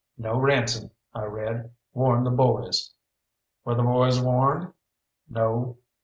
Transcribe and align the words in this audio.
"No 0.17 0.39
ransom," 0.39 0.89
I 1.13 1.25
read. 1.25 1.69
"Warn 1.93 2.23
the 2.23 2.31
boys." 2.31 2.89
"Were 3.63 3.75
the 3.75 3.83
boys 3.83 4.19
warned?" 4.19 4.73
"No." 5.29 5.77